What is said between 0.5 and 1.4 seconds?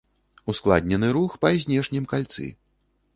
Ускладнены рух